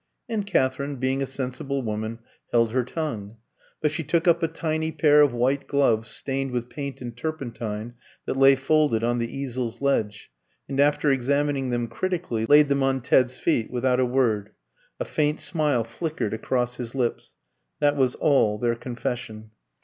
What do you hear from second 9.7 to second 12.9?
ledge, and after examining them critically, laid them